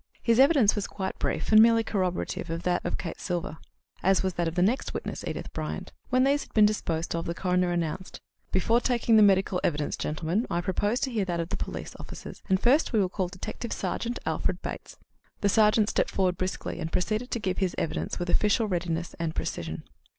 [0.23, 3.59] His evidence was quite brief, and merely corroborative of that of Kate Silver,
[4.01, 5.93] as was that of the next witness, Edith Bryant.
[6.09, 8.19] When these had been disposed of, the coroner announced:
[8.51, 12.41] "Before taking the medical evidence, gentlemen, I propose to hear that of the police officers,
[12.49, 14.97] and first we will call Detective sergeant Alfred Bates."
[15.41, 19.35] The sergeant stepped forward briskly, and proceeded to give his evidence with official readiness and
[19.35, 19.83] precision.